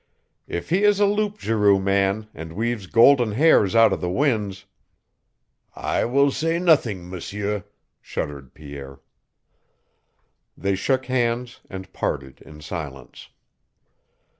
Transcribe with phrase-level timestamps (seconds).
[0.47, 4.65] If he is a loup garou man, and weaves golden hairs out of the winds"
[5.93, 7.63] "I will say nothing, M'sieu,"
[8.01, 8.99] shuddered Pierre.
[10.57, 13.29] They shook hands, and parted in silence.